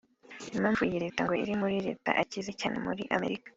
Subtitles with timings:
[0.55, 3.47] Impamvu iyi Leta ngo iri mu ma leta akize cyane muri Amerika